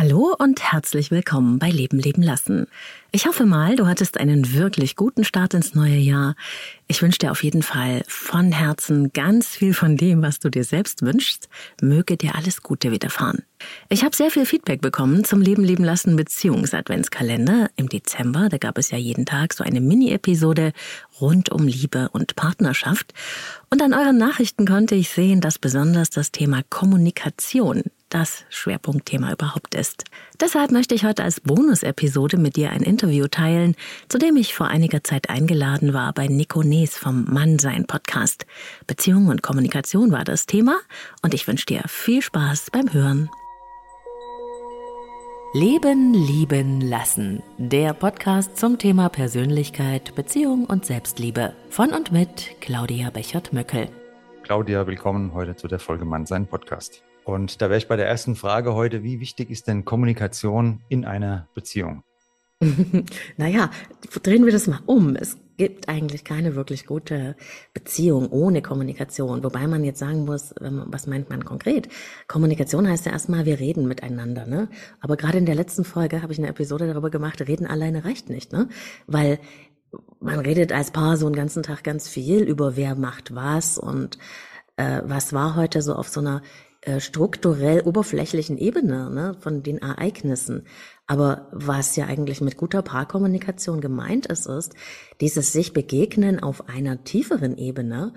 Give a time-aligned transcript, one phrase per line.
[0.00, 2.68] Hallo und herzlich willkommen bei Leben leben lassen.
[3.10, 6.36] Ich hoffe mal, du hattest einen wirklich guten Start ins neue Jahr.
[6.86, 10.62] Ich wünsche dir auf jeden Fall von Herzen ganz viel von dem, was du dir
[10.62, 11.48] selbst wünschst.
[11.82, 13.42] Möge dir alles Gute widerfahren.
[13.88, 18.48] Ich habe sehr viel Feedback bekommen zum Leben leben lassen Beziehungsadventskalender im Dezember.
[18.48, 20.74] Da gab es ja jeden Tag so eine Mini-Episode
[21.20, 23.14] rund um Liebe und Partnerschaft.
[23.68, 29.74] Und an euren Nachrichten konnte ich sehen, dass besonders das Thema Kommunikation das Schwerpunktthema überhaupt
[29.74, 30.04] ist.
[30.40, 33.74] Deshalb möchte ich heute als Bonus-Episode mit dir ein Interview teilen,
[34.08, 38.46] zu dem ich vor einiger Zeit eingeladen war bei Nico Nees vom Mannsein Podcast.
[38.86, 40.78] Beziehung und Kommunikation war das Thema
[41.22, 43.30] und ich wünsche dir viel Spaß beim Hören.
[45.54, 47.42] Leben, lieben, lassen.
[47.56, 51.54] Der Podcast zum Thema Persönlichkeit, Beziehung und Selbstliebe.
[51.70, 53.88] Von und mit Claudia Bechert-Möckel.
[54.42, 57.02] Claudia, willkommen heute zu der Folge Mannsein Podcast.
[57.28, 61.04] Und da wäre ich bei der ersten Frage heute, wie wichtig ist denn Kommunikation in
[61.04, 62.02] einer Beziehung?
[63.36, 63.70] naja,
[64.22, 65.14] drehen wir das mal um.
[65.14, 67.36] Es gibt eigentlich keine wirklich gute
[67.74, 69.44] Beziehung ohne Kommunikation.
[69.44, 71.90] Wobei man jetzt sagen muss, was meint man konkret?
[72.28, 74.70] Kommunikation heißt ja erstmal, wir reden miteinander, ne?
[75.02, 78.30] Aber gerade in der letzten Folge habe ich eine Episode darüber gemacht, reden alleine reicht
[78.30, 78.70] nicht, ne?
[79.06, 79.38] Weil
[80.18, 84.16] man redet als Paar so einen ganzen Tag ganz viel über wer macht was und
[84.76, 86.40] äh, was war heute so auf so einer
[86.98, 90.66] strukturell oberflächlichen Ebene ne, von den Ereignissen.
[91.06, 94.74] Aber was ja eigentlich mit guter Paarkommunikation gemeint ist, ist
[95.20, 98.12] dieses sich begegnen auf einer tieferen Ebene,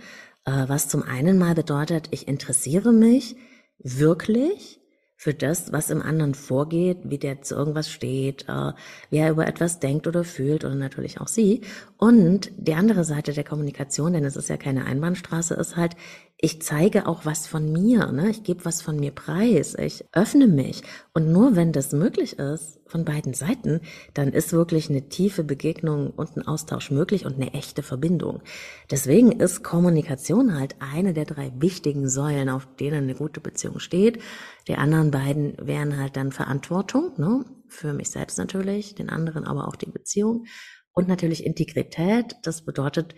[0.45, 3.35] äh, was zum einen mal bedeutet, ich interessiere mich
[3.79, 4.81] wirklich
[5.21, 8.73] für das, was im anderen vorgeht, wie der zu irgendwas steht, äh,
[9.11, 11.61] wie er über etwas denkt oder fühlt oder natürlich auch sie.
[11.97, 15.95] Und die andere Seite der Kommunikation, denn es ist ja keine Einbahnstraße, ist halt,
[16.43, 18.31] ich zeige auch was von mir, ne?
[18.31, 20.81] ich gebe was von mir preis, ich öffne mich.
[21.13, 23.81] Und nur wenn das möglich ist, von beiden Seiten,
[24.15, 28.41] dann ist wirklich eine tiefe Begegnung und ein Austausch möglich und eine echte Verbindung.
[28.89, 34.19] Deswegen ist Kommunikation halt eine der drei wichtigen Säulen, auf denen eine gute Beziehung steht.
[34.67, 37.45] Die anderen beiden wären halt dann Verantwortung, ne?
[37.67, 40.45] für mich selbst natürlich, den anderen aber auch die Beziehung.
[40.91, 43.15] Und natürlich Integrität, das bedeutet,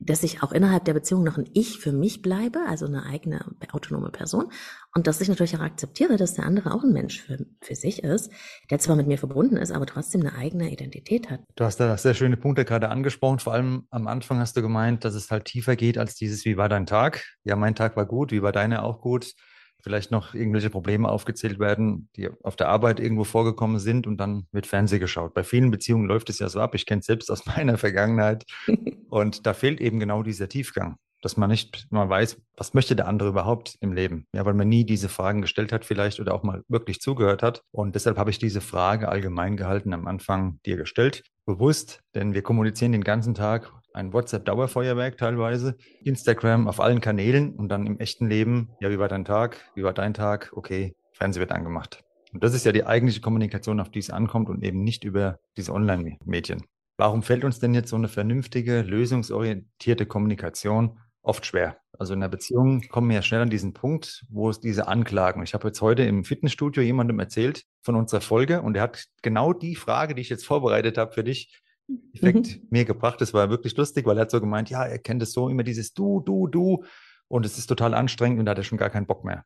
[0.00, 3.44] dass ich auch innerhalb der Beziehung noch ein Ich für mich bleibe, also eine eigene
[3.70, 4.50] autonome Person.
[4.94, 8.02] Und dass ich natürlich auch akzeptiere, dass der andere auch ein Mensch für, für sich
[8.02, 8.32] ist,
[8.70, 11.40] der zwar mit mir verbunden ist, aber trotzdem eine eigene Identität hat.
[11.54, 13.38] Du hast da sehr schöne Punkte gerade angesprochen.
[13.38, 16.56] Vor allem am Anfang hast du gemeint, dass es halt tiefer geht als dieses, wie
[16.56, 17.24] war dein Tag?
[17.44, 19.34] Ja, mein Tag war gut, wie war deine auch gut?
[19.82, 24.46] Vielleicht noch irgendwelche Probleme aufgezählt werden, die auf der Arbeit irgendwo vorgekommen sind und dann
[24.52, 25.34] wird Fernsehen geschaut.
[25.34, 26.74] Bei vielen Beziehungen läuft es ja so ab.
[26.74, 28.44] Ich kenne es selbst aus meiner Vergangenheit.
[29.08, 33.08] und da fehlt eben genau dieser Tiefgang, dass man nicht mal weiß, was möchte der
[33.08, 34.26] andere überhaupt im Leben.
[34.34, 37.62] Ja, weil man nie diese Fragen gestellt hat vielleicht oder auch mal wirklich zugehört hat.
[37.70, 41.22] Und deshalb habe ich diese Frage allgemein gehalten am Anfang dir gestellt.
[41.46, 47.68] Bewusst, denn wir kommunizieren den ganzen Tag ein WhatsApp-Dauerfeuerwerk teilweise, Instagram auf allen Kanälen und
[47.68, 51.40] dann im echten Leben, ja, wie war dein Tag, wie war dein Tag, okay, Fernsehen
[51.40, 52.02] wird angemacht.
[52.32, 55.38] Und das ist ja die eigentliche Kommunikation, auf die es ankommt und eben nicht über
[55.56, 56.62] diese Online-Medien.
[56.96, 61.78] Warum fällt uns denn jetzt so eine vernünftige, lösungsorientierte Kommunikation oft schwer?
[61.98, 65.42] Also in einer Beziehung kommen wir ja schnell an diesen Punkt, wo es diese Anklagen.
[65.42, 69.52] Ich habe jetzt heute im Fitnessstudio jemandem erzählt von unserer Folge und er hat genau
[69.52, 71.60] die Frage, die ich jetzt vorbereitet habe für dich,
[72.12, 72.68] Effekt mhm.
[72.70, 73.20] mir gebracht.
[73.20, 75.62] Das war wirklich lustig, weil er hat so gemeint, ja, er kennt es so immer
[75.62, 76.84] dieses Du, Du, Du
[77.28, 79.44] und es ist total anstrengend und da hat er schon gar keinen Bock mehr.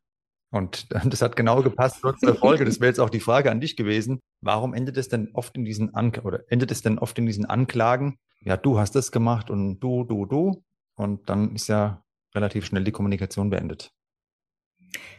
[0.51, 2.65] Und das hat genau gepasst trotz der Folge.
[2.65, 4.21] Das wäre jetzt auch die Frage an dich gewesen.
[4.41, 7.45] Warum endet es denn oft in diesen An oder endet es denn oft in diesen
[7.45, 8.19] Anklagen?
[8.41, 10.63] Ja, du hast das gemacht und du, du, du.
[10.97, 12.03] Und dann ist ja
[12.35, 13.91] relativ schnell die Kommunikation beendet.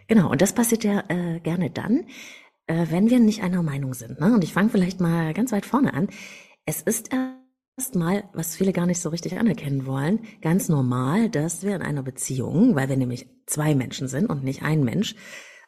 [0.08, 2.06] Genau, und das passiert ja äh, gerne dann,
[2.68, 4.20] äh, wenn wir nicht einer Meinung sind.
[4.20, 4.34] Ne?
[4.34, 6.08] Und ich fange vielleicht mal ganz weit vorne an.
[6.68, 7.12] Es ist
[7.78, 12.02] erstmal, was viele gar nicht so richtig anerkennen wollen, ganz normal, dass wir in einer
[12.02, 15.16] Beziehung, weil wir nämlich zwei Menschen sind und nicht ein Mensch,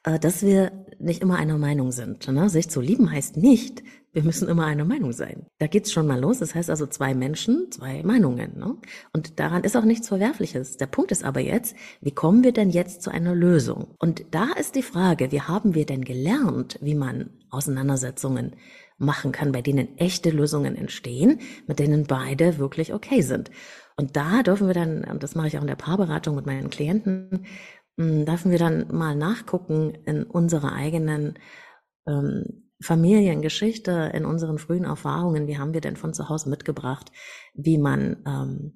[0.03, 2.27] äh, dass wir nicht immer einer Meinung sind.
[2.27, 2.49] Ne?
[2.49, 5.45] Sich zu lieben heißt nicht, wir müssen immer einer Meinung sein.
[5.59, 6.39] Da geht's schon mal los.
[6.39, 8.57] Das heißt also zwei Menschen, zwei Meinungen.
[8.57, 8.75] Ne?
[9.13, 10.77] Und daran ist auch nichts Verwerfliches.
[10.77, 13.93] Der Punkt ist aber jetzt, wie kommen wir denn jetzt zu einer Lösung?
[13.99, 18.55] Und da ist die Frage, wie haben wir denn gelernt, wie man Auseinandersetzungen
[18.97, 23.51] machen kann, bei denen echte Lösungen entstehen, mit denen beide wirklich okay sind.
[23.95, 26.69] Und da dürfen wir dann, und das mache ich auch in der Paarberatung mit meinen
[26.69, 27.45] Klienten,
[27.97, 31.39] hm, dürfen wir dann mal nachgucken in unserer eigenen
[32.07, 37.11] ähm, Familiengeschichte, in unseren frühen Erfahrungen, wie haben wir denn von zu Hause mitgebracht,
[37.55, 38.73] wie man ähm,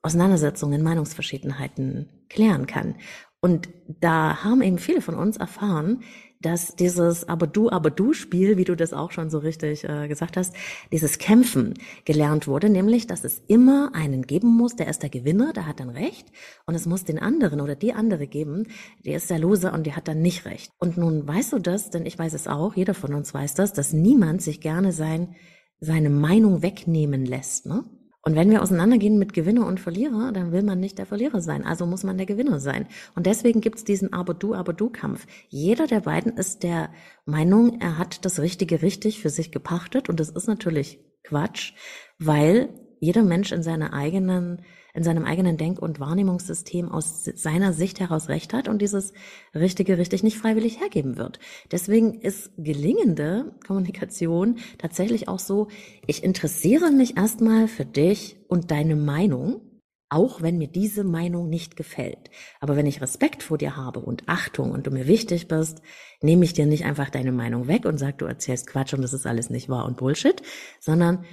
[0.00, 2.96] Auseinandersetzungen, Meinungsverschiedenheiten klären kann.
[3.40, 6.02] Und da haben eben viele von uns erfahren,
[6.40, 10.08] dass dieses Aber du, aber du Spiel, wie du das auch schon so richtig äh,
[10.08, 10.54] gesagt hast,
[10.92, 11.74] dieses Kämpfen
[12.04, 15.80] gelernt wurde, nämlich, dass es immer einen geben muss, der ist der Gewinner, der hat
[15.80, 16.26] dann Recht,
[16.66, 18.66] und es muss den anderen oder die andere geben,
[19.04, 20.70] der ist der Loser und der hat dann nicht Recht.
[20.78, 23.72] Und nun weißt du das, denn ich weiß es auch, jeder von uns weiß das,
[23.72, 25.34] dass niemand sich gerne sein,
[25.80, 27.84] seine Meinung wegnehmen lässt, ne?
[28.26, 31.64] Und wenn wir auseinandergehen mit Gewinner und Verlierer, dann will man nicht der Verlierer sein.
[31.64, 32.88] Also muss man der Gewinner sein.
[33.14, 35.28] Und deswegen gibt's diesen Aber-du, Aber-du-Kampf.
[35.48, 36.90] Jeder der beiden ist der
[37.24, 40.08] Meinung, er hat das Richtige richtig für sich gepachtet.
[40.08, 41.74] Und das ist natürlich Quatsch,
[42.18, 42.68] weil
[42.98, 44.62] jeder Mensch in seiner eigenen
[44.96, 49.12] in seinem eigenen Denk- und Wahrnehmungssystem aus seiner Sicht heraus recht hat und dieses
[49.54, 51.38] Richtige richtig nicht freiwillig hergeben wird.
[51.70, 55.68] Deswegen ist gelingende Kommunikation tatsächlich auch so,
[56.06, 59.60] ich interessiere mich erstmal für dich und deine Meinung,
[60.08, 62.30] auch wenn mir diese Meinung nicht gefällt.
[62.60, 65.82] Aber wenn ich Respekt vor dir habe und Achtung und du mir wichtig bist,
[66.22, 69.12] nehme ich dir nicht einfach deine Meinung weg und sag, du erzählst Quatsch und das
[69.12, 70.40] ist alles nicht wahr und Bullshit,
[70.80, 71.24] sondern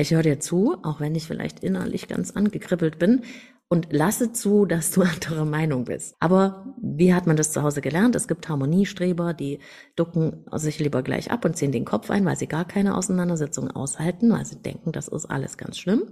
[0.00, 3.22] ich höre dir zu, auch wenn ich vielleicht innerlich ganz angekribbelt bin
[3.68, 6.16] und lasse zu, dass du anderer Meinung bist.
[6.18, 8.16] Aber wie hat man das zu Hause gelernt?
[8.16, 9.60] Es gibt Harmoniestreber, die
[9.96, 13.70] ducken sich lieber gleich ab und ziehen den Kopf ein, weil sie gar keine Auseinandersetzung
[13.70, 16.04] aushalten, weil sie denken, das ist alles ganz schlimm.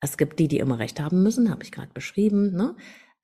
[0.00, 2.52] Es gibt die, die immer recht haben müssen, habe ich gerade beschrieben.
[2.52, 2.74] Ne?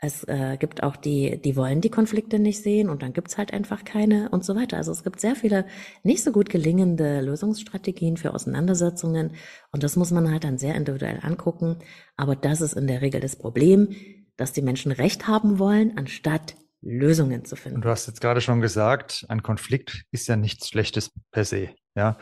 [0.02, 3.52] Es äh, gibt auch die, die wollen die Konflikte nicht sehen und dann gibt's halt
[3.52, 4.78] einfach keine und so weiter.
[4.78, 5.66] Also es gibt sehr viele
[6.02, 9.32] nicht so gut gelingende Lösungsstrategien für Auseinandersetzungen
[9.72, 11.76] und das muss man halt dann sehr individuell angucken.
[12.16, 13.94] Aber das ist in der Regel das Problem,
[14.38, 17.76] dass die Menschen Recht haben wollen, anstatt Lösungen zu finden.
[17.76, 21.70] Und du hast jetzt gerade schon gesagt, ein Konflikt ist ja nichts Schlechtes per se.
[21.94, 22.16] Ja,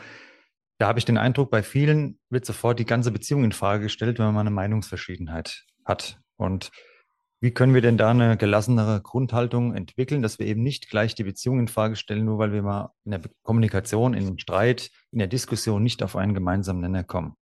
[0.79, 4.19] da habe ich den Eindruck, bei vielen wird sofort die ganze Beziehung in Frage gestellt,
[4.19, 6.19] wenn man eine Meinungsverschiedenheit hat.
[6.35, 6.71] Und
[7.41, 11.23] wie können wir denn da eine gelassenere Grundhaltung entwickeln, dass wir eben nicht gleich die
[11.23, 15.19] Beziehung in Frage stellen, nur weil wir mal in der Kommunikation, in dem Streit, in
[15.19, 17.35] der Diskussion nicht auf einen gemeinsamen Nenner kommen?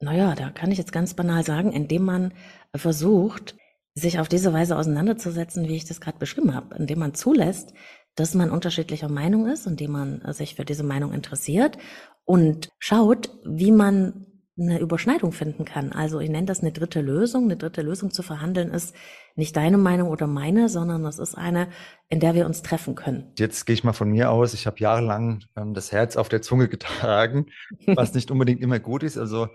[0.00, 2.34] Naja, da kann ich jetzt ganz banal sagen, indem man
[2.74, 3.56] versucht,
[3.94, 7.74] sich auf diese Weise auseinanderzusetzen, wie ich das gerade beschrieben habe, indem man zulässt,
[8.16, 11.78] dass man unterschiedlicher Meinung ist, indem man sich für diese Meinung interessiert
[12.24, 14.26] und schaut, wie man
[14.62, 15.92] eine Überschneidung finden kann.
[15.92, 17.44] Also ich nenne das eine dritte Lösung.
[17.44, 18.94] Eine dritte Lösung zu verhandeln ist
[19.34, 21.68] nicht deine Meinung oder meine, sondern das ist eine,
[22.08, 23.32] in der wir uns treffen können.
[23.38, 24.54] Jetzt gehe ich mal von mir aus.
[24.54, 27.46] Ich habe jahrelang ähm, das Herz auf der Zunge getragen,
[27.86, 29.18] was nicht unbedingt immer gut ist.
[29.18, 29.48] Also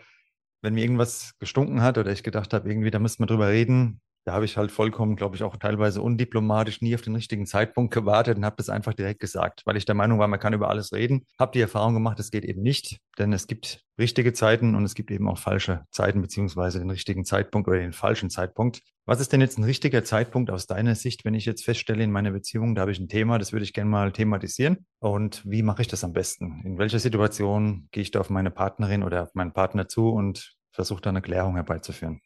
[0.61, 4.01] wenn mir irgendwas gestunken hat oder ich gedacht habe, irgendwie, da müssen wir drüber reden,
[4.27, 7.93] da habe ich halt vollkommen, glaube ich, auch teilweise undiplomatisch nie auf den richtigen Zeitpunkt
[7.93, 10.69] gewartet und habe das einfach direkt gesagt, weil ich der Meinung war, man kann über
[10.69, 11.25] alles reden.
[11.39, 14.95] Habe die Erfahrung gemacht, es geht eben nicht, denn es gibt richtige Zeiten und es
[14.95, 18.81] gibt eben auch falsche Zeiten beziehungsweise den richtigen Zeitpunkt oder den falschen Zeitpunkt.
[19.05, 22.11] Was ist denn jetzt ein richtiger Zeitpunkt aus deiner Sicht, wenn ich jetzt feststelle, in
[22.11, 24.85] meiner Beziehung, da habe ich ein Thema, das würde ich gerne mal thematisieren.
[24.99, 26.63] Und wie mache ich das am besten?
[26.65, 30.57] In welcher Situation gehe ich da auf meine Partnerin oder auf meinen Partner zu und
[30.73, 32.19] versuche da eine Klärung herbeizuführen?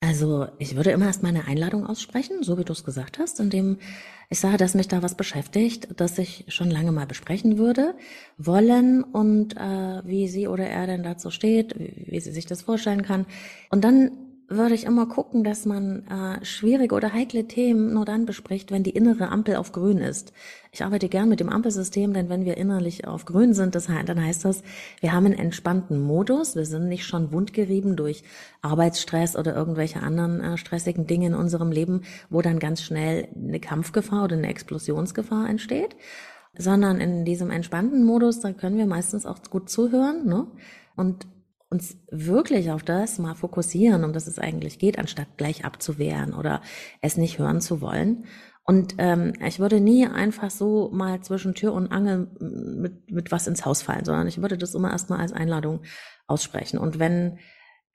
[0.00, 3.40] Also ich würde immer erst mal eine Einladung aussprechen, so wie du es gesagt hast,
[3.40, 3.78] indem
[4.30, 7.96] ich sage, dass mich da was beschäftigt, das ich schon lange mal besprechen würde,
[8.36, 12.62] wollen und äh, wie sie oder er denn dazu steht, wie, wie sie sich das
[12.62, 13.26] vorstellen kann.
[13.70, 18.24] Und dann würde ich immer gucken, dass man äh, schwierige oder heikle Themen nur dann
[18.24, 20.32] bespricht, wenn die innere Ampel auf grün ist.
[20.72, 24.24] Ich arbeite gern mit dem Ampelsystem, denn wenn wir innerlich auf grün sind, das, dann
[24.24, 24.62] heißt das,
[25.00, 28.24] wir haben einen entspannten Modus, wir sind nicht schon wundgerieben durch
[28.62, 33.60] Arbeitsstress oder irgendwelche anderen äh, stressigen Dinge in unserem Leben, wo dann ganz schnell eine
[33.60, 35.94] Kampfgefahr oder eine Explosionsgefahr entsteht,
[36.56, 40.46] sondern in diesem entspannten Modus, da können wir meistens auch gut zuhören ne?
[40.96, 41.26] und
[41.70, 46.62] uns wirklich auf das mal fokussieren, um das es eigentlich geht, anstatt gleich abzuwehren oder
[47.02, 48.24] es nicht hören zu wollen.
[48.64, 53.46] Und ähm, ich würde nie einfach so mal zwischen Tür und Angel mit, mit was
[53.46, 55.80] ins Haus fallen, sondern ich würde das immer erstmal als Einladung
[56.26, 56.78] aussprechen.
[56.78, 57.38] Und wenn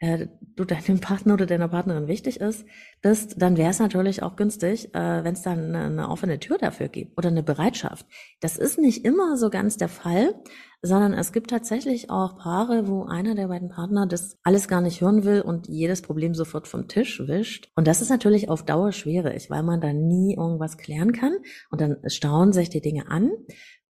[0.03, 2.65] äh, du deinem Partner oder deiner Partnerin wichtig ist,
[3.01, 6.57] bist, dann wäre es natürlich auch günstig, äh, wenn es dann eine, eine offene Tür
[6.57, 8.05] dafür gibt oder eine Bereitschaft.
[8.41, 10.35] Das ist nicht immer so ganz der Fall,
[10.81, 14.99] sondern es gibt tatsächlich auch Paare, wo einer der beiden Partner das alles gar nicht
[14.99, 17.71] hören will und jedes Problem sofort vom Tisch wischt.
[17.75, 21.37] Und das ist natürlich auf Dauer schwierig, weil man da nie irgendwas klären kann
[21.71, 23.31] und dann staunen sich die Dinge an.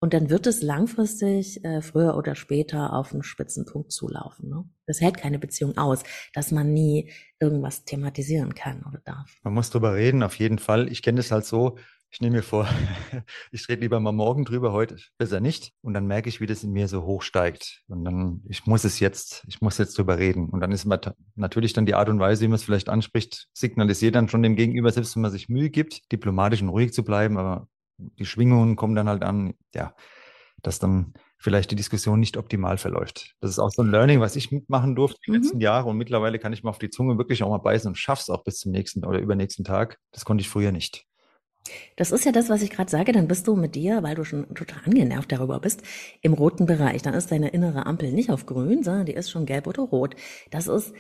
[0.03, 4.50] Und dann wird es langfristig äh, früher oder später auf einen Spitzenpunkt zulaufen.
[4.50, 4.65] Ne?
[4.86, 9.33] Das hält keine Beziehung aus, dass man nie irgendwas thematisieren kann oder darf.
[9.43, 10.91] Man muss drüber reden, auf jeden Fall.
[10.91, 11.77] Ich kenne das halt so,
[12.10, 12.67] ich nehme mir vor,
[13.53, 15.72] ich rede lieber mal morgen drüber, heute besser nicht.
[15.81, 17.83] Und dann merke ich, wie das in mir so hochsteigt.
[17.88, 20.50] Und dann, ich muss es jetzt, ich muss jetzt drüber reden.
[20.50, 20.86] Und dann ist
[21.36, 24.57] natürlich dann die Art und Weise, wie man es vielleicht anspricht, signalisiert dann schon dem
[24.57, 28.75] Gegenüber, selbst wenn man sich Mühe gibt, diplomatisch und ruhig zu bleiben, aber die Schwingungen
[28.75, 29.95] kommen dann halt an, ja,
[30.62, 33.35] dass dann vielleicht die Diskussion nicht optimal verläuft.
[33.41, 35.38] Das ist auch so ein Learning, was ich mitmachen durfte die mhm.
[35.38, 37.95] letzten Jahre und mittlerweile kann ich mal auf die Zunge wirklich auch mal beißen und
[37.95, 40.00] schaff's auch bis zum nächsten oder übernächsten Tag.
[40.12, 41.05] Das konnte ich früher nicht.
[41.95, 43.12] Das ist ja das, was ich gerade sage.
[43.12, 45.81] Dann bist du mit dir, weil du schon total angenervt darüber bist,
[46.21, 47.01] im roten Bereich.
[47.01, 50.15] Dann ist deine innere Ampel nicht auf grün, sondern die ist schon gelb oder rot.
[50.51, 50.93] Das ist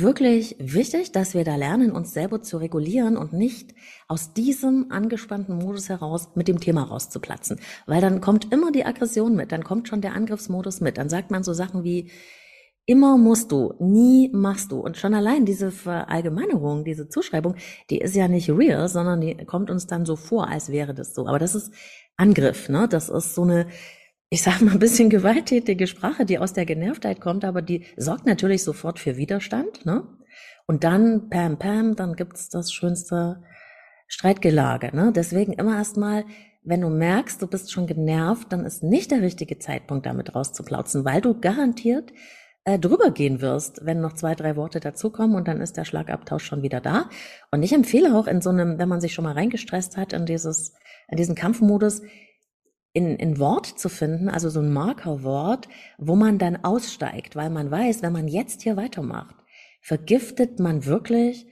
[0.00, 3.74] wirklich wichtig, dass wir da lernen, uns selber zu regulieren und nicht
[4.08, 7.60] aus diesem angespannten Modus heraus mit dem Thema rauszuplatzen.
[7.86, 10.98] Weil dann kommt immer die Aggression mit, dann kommt schon der Angriffsmodus mit.
[10.98, 12.10] Dann sagt man so Sachen wie,
[12.84, 14.80] Immer musst du, nie machst du.
[14.80, 17.54] Und schon allein diese Verallgemeinerung, diese Zuschreibung,
[17.90, 21.14] die ist ja nicht real, sondern die kommt uns dann so vor, als wäre das
[21.14, 21.28] so.
[21.28, 21.72] Aber das ist
[22.16, 22.88] Angriff, ne?
[22.88, 23.68] Das ist so eine,
[24.32, 28.24] ich sag mal, ein bisschen gewalttätige Sprache, die aus der Genervtheit kommt, aber die sorgt
[28.24, 30.04] natürlich sofort für Widerstand, ne?
[30.66, 33.42] Und dann, pam, pam, dann gibt's das schönste
[34.06, 35.12] Streitgelage, ne?
[35.14, 36.24] Deswegen immer erstmal
[36.64, 41.04] wenn du merkst, du bist schon genervt, dann ist nicht der richtige Zeitpunkt, damit rauszuplauzen,
[41.04, 42.12] weil du garantiert
[42.64, 46.44] äh, drüber gehen wirst, wenn noch zwei, drei Worte dazukommen und dann ist der Schlagabtausch
[46.44, 47.10] schon wieder da.
[47.50, 50.24] Und ich empfehle auch in so einem, wenn man sich schon mal reingestresst hat in
[50.24, 50.72] dieses,
[51.08, 52.02] in diesen Kampfmodus,
[52.92, 55.68] in, in Wort zu finden, also so ein Markerwort,
[55.98, 59.34] wo man dann aussteigt, weil man weiß, wenn man jetzt hier weitermacht,
[59.80, 61.46] vergiftet man wirklich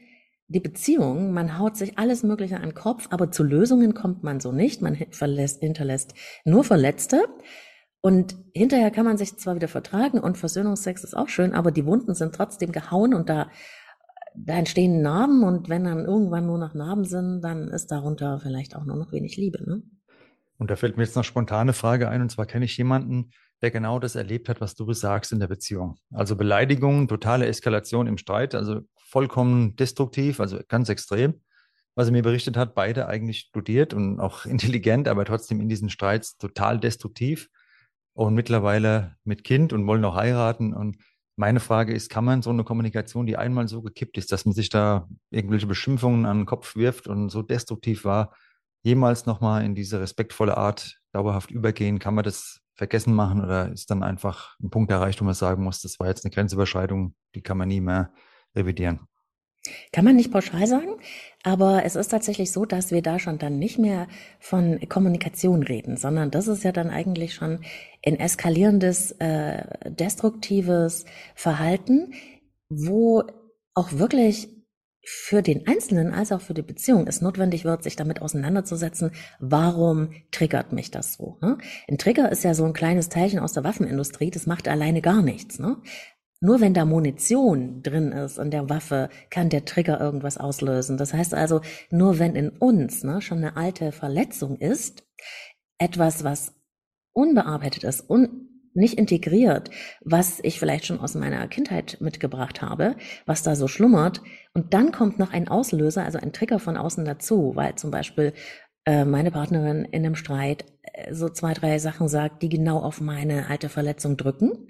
[0.48, 4.40] die Beziehung, man haut sich alles Mögliche an den Kopf, aber zu Lösungen kommt man
[4.40, 7.24] so nicht, man verlässt, hinterlässt nur Verletzte.
[8.02, 11.84] Und hinterher kann man sich zwar wieder vertragen und Versöhnungsex ist auch schön, aber die
[11.84, 13.50] Wunden sind trotzdem gehauen und da,
[14.34, 18.74] da entstehen Narben und wenn dann irgendwann nur noch Narben sind, dann ist darunter vielleicht
[18.74, 19.62] auch nur noch wenig Liebe.
[19.62, 19.82] Ne?
[20.60, 23.30] Und da fällt mir jetzt noch spontane Frage ein, und zwar kenne ich jemanden,
[23.62, 25.96] der genau das erlebt hat, was du besagst in der Beziehung.
[26.12, 31.40] Also Beleidigung, totale Eskalation im Streit, also vollkommen destruktiv, also ganz extrem.
[31.94, 35.88] Was er mir berichtet hat, beide eigentlich studiert und auch intelligent, aber trotzdem in diesen
[35.88, 37.48] Streits total destruktiv
[38.12, 40.74] und mittlerweile mit Kind und wollen auch heiraten.
[40.74, 40.98] Und
[41.36, 44.52] meine Frage ist, kann man so eine Kommunikation, die einmal so gekippt ist, dass man
[44.52, 48.34] sich da irgendwelche Beschimpfungen an den Kopf wirft und so destruktiv war,
[48.82, 51.98] jemals nochmal in diese respektvolle Art dauerhaft übergehen?
[51.98, 55.62] Kann man das vergessen machen oder ist dann einfach ein Punkt erreicht, wo man sagen
[55.62, 58.12] muss, das war jetzt eine Grenzüberschreitung, die kann man nie mehr
[58.56, 59.00] revidieren?
[59.92, 60.96] Kann man nicht pauschal sagen,
[61.42, 64.08] aber es ist tatsächlich so, dass wir da schon dann nicht mehr
[64.38, 67.60] von Kommunikation reden, sondern das ist ja dann eigentlich schon
[68.04, 72.14] ein eskalierendes, äh, destruktives Verhalten,
[72.70, 73.24] wo
[73.74, 74.48] auch wirklich
[75.12, 80.10] für den Einzelnen als auch für die Beziehung es notwendig wird, sich damit auseinanderzusetzen, warum
[80.30, 81.36] triggert mich das so.
[81.40, 81.58] Ne?
[81.88, 85.20] Ein Trigger ist ja so ein kleines Teilchen aus der Waffenindustrie, das macht alleine gar
[85.20, 85.58] nichts.
[85.58, 85.78] Ne?
[86.40, 90.96] Nur wenn da Munition drin ist in der Waffe, kann der Trigger irgendwas auslösen.
[90.96, 95.04] Das heißt also, nur wenn in uns ne, schon eine alte Verletzung ist,
[95.78, 96.54] etwas, was
[97.12, 99.70] unbearbeitet ist, un nicht integriert,
[100.02, 102.96] was ich vielleicht schon aus meiner Kindheit mitgebracht habe,
[103.26, 104.22] was da so schlummert.
[104.54, 108.32] Und dann kommt noch ein Auslöser, also ein Trigger von außen dazu, weil zum Beispiel
[108.84, 113.00] äh, meine Partnerin in einem Streit äh, so zwei, drei Sachen sagt, die genau auf
[113.00, 114.68] meine alte Verletzung drücken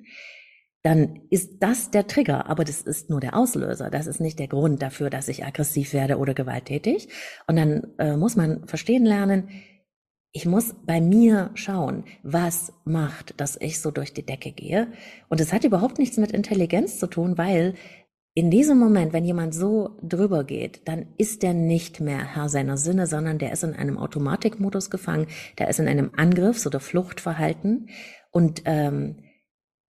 [0.82, 3.90] dann ist das der Trigger, aber das ist nur der Auslöser.
[3.90, 7.08] Das ist nicht der Grund dafür, dass ich aggressiv werde oder gewalttätig.
[7.46, 9.50] Und dann äh, muss man verstehen lernen,
[10.32, 14.92] ich muss bei mir schauen, was macht, dass ich so durch die Decke gehe.
[15.28, 17.74] Und es hat überhaupt nichts mit Intelligenz zu tun, weil
[18.34, 22.76] in diesem Moment, wenn jemand so drüber geht, dann ist der nicht mehr Herr seiner
[22.76, 25.26] Sinne, sondern der ist in einem Automatikmodus gefangen,
[25.58, 27.88] der ist in einem Angriffs- oder Fluchtverhalten.
[28.30, 29.24] Und ähm,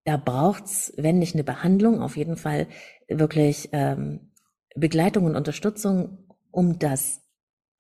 [0.05, 2.67] da braucht's, wenn nicht eine Behandlung, auf jeden Fall
[3.09, 4.33] wirklich ähm,
[4.75, 7.21] Begleitung und Unterstützung, um das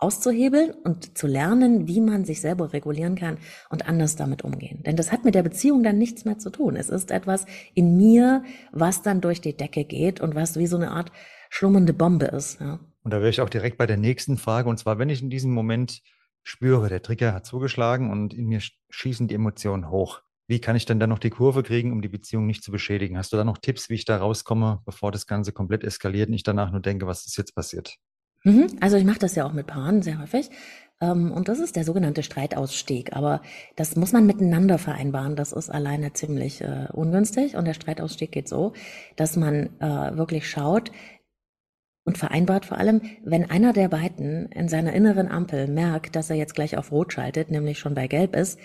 [0.01, 3.39] auszuhebeln und zu lernen, wie man sich selber regulieren kann
[3.69, 4.83] und anders damit umgehen.
[4.85, 6.77] Denn das hat mit der Beziehung dann nichts mehr zu tun.
[6.77, 8.43] Es ist etwas in mir,
[8.73, 11.13] was dann durch die Decke geht und was wie so eine Art
[11.51, 12.61] schlummernde Bombe ist.
[12.61, 12.81] Ja.
[13.03, 14.69] Und da wäre ich auch direkt bei der nächsten Frage.
[14.69, 16.03] Und zwar, wenn ich in diesem Moment
[16.43, 20.23] spüre, der Trigger hat zugeschlagen und in mir schießen die Emotionen hoch.
[20.47, 23.17] Wie kann ich denn dann noch die Kurve kriegen, um die Beziehung nicht zu beschädigen?
[23.17, 26.35] Hast du da noch Tipps, wie ich da rauskomme, bevor das Ganze komplett eskaliert und
[26.35, 27.99] ich danach nur denke, was ist jetzt passiert?
[28.45, 28.69] Mhm.
[28.81, 30.51] Also ich mache das ja auch mit Paaren sehr häufig.
[31.01, 33.15] Ähm, und das ist der sogenannte Streitausstieg.
[33.15, 33.43] Aber
[33.77, 35.37] das muss man miteinander vereinbaren.
[35.37, 37.57] Das ist alleine ziemlich äh, ungünstig.
[37.57, 38.73] Und der Streitausstieg geht so,
[39.17, 40.91] dass man äh, wirklich schaut,
[42.05, 46.37] und vereinbart vor allem, wenn einer der beiden in seiner inneren Ampel merkt, dass er
[46.37, 48.59] jetzt gleich auf Rot schaltet, nämlich schon bei Gelb ist,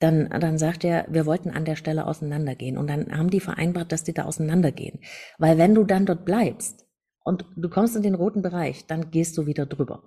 [0.00, 2.76] dann, dann sagt er, wir wollten an der Stelle auseinandergehen.
[2.76, 4.98] Und dann haben die vereinbart, dass die da auseinandergehen.
[5.38, 6.86] Weil wenn du dann dort bleibst
[7.24, 10.02] und du kommst in den roten Bereich, dann gehst du wieder drüber.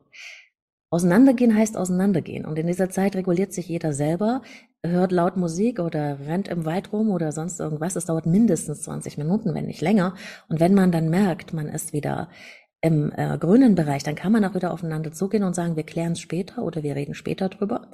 [0.90, 2.46] Auseinandergehen heißt auseinandergehen.
[2.46, 4.42] Und in dieser Zeit reguliert sich jeder selber,
[4.84, 7.96] hört laut Musik oder rennt im Wald rum oder sonst irgendwas.
[7.96, 10.16] Es dauert mindestens 20 Minuten, wenn nicht länger.
[10.48, 12.30] Und wenn man dann merkt, man ist wieder
[12.82, 16.14] im äh, grünen Bereich, dann kann man auch wieder aufeinander zugehen und sagen, wir klären
[16.14, 17.90] es später oder wir reden später drüber.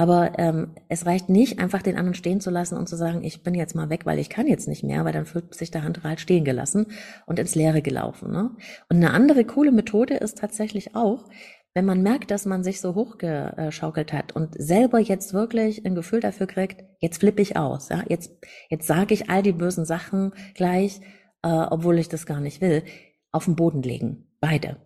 [0.00, 3.42] Aber ähm, es reicht nicht, einfach den anderen stehen zu lassen und zu sagen, ich
[3.42, 5.84] bin jetzt mal weg, weil ich kann jetzt nicht mehr, weil dann fühlt sich der
[5.84, 6.86] Handel halt stehen gelassen
[7.26, 8.32] und ins Leere gelaufen.
[8.32, 8.50] Ne?
[8.88, 11.26] Und eine andere coole Methode ist tatsächlich auch,
[11.74, 16.20] wenn man merkt, dass man sich so hochgeschaukelt hat und selber jetzt wirklich ein Gefühl
[16.20, 18.32] dafür kriegt, jetzt flippe ich aus, ja, jetzt,
[18.70, 21.02] jetzt sage ich all die bösen Sachen gleich,
[21.42, 22.84] äh, obwohl ich das gar nicht will,
[23.32, 24.78] auf den Boden legen, beide.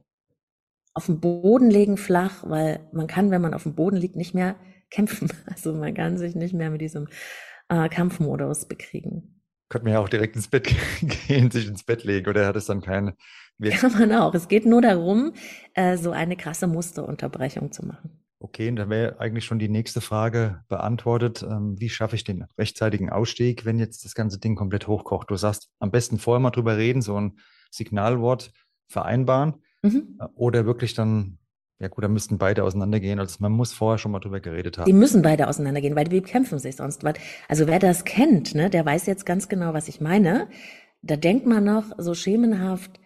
[0.92, 4.34] Auf den Boden legen flach, weil man kann, wenn man auf dem Boden liegt, nicht
[4.34, 4.56] mehr
[4.90, 5.28] kämpfen.
[5.46, 7.08] Also man kann sich nicht mehr mit diesem
[7.68, 9.40] äh, Kampfmodus bekriegen.
[9.68, 10.74] Könnte man ja auch direkt ins Bett
[11.26, 13.14] gehen, sich ins Bett legen, oder hat es dann keine
[13.70, 14.34] kann man auch.
[14.34, 15.32] Es geht nur darum,
[15.74, 18.24] äh, so eine krasse Musterunterbrechung zu machen.
[18.40, 21.42] Okay, und dann wäre eigentlich schon die nächste Frage beantwortet.
[21.42, 25.30] Ähm, wie schaffe ich den rechtzeitigen Ausstieg, wenn jetzt das ganze Ding komplett hochkocht?
[25.30, 27.38] Du sagst, am besten vorher mal drüber reden, so ein
[27.70, 28.52] Signalwort
[28.88, 30.18] vereinbaren mhm.
[30.20, 31.38] Äh, oder wirklich dann
[31.80, 33.18] ja gut, da müssten beide auseinandergehen.
[33.18, 34.86] Also man muss vorher schon mal drüber geredet haben.
[34.86, 37.04] Die müssen beide auseinandergehen, weil die kämpfen sich sonst.
[37.48, 40.48] Also wer das kennt, ne, der weiß jetzt ganz genau, was ich meine.
[41.02, 43.00] Da denkt man noch so schemenhaft,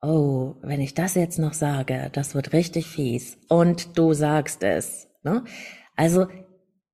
[0.00, 3.36] oh, wenn ich das jetzt noch sage, das wird richtig fies.
[3.48, 5.08] Und du sagst es.
[5.22, 5.44] Ne?
[5.96, 6.26] Also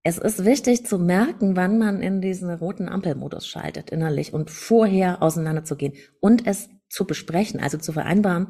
[0.02, 5.22] es ist wichtig zu merken, wann man in diesen roten Ampelmodus schaltet innerlich und vorher
[5.22, 8.48] auseinanderzugehen und es zu besprechen, also zu vereinbaren,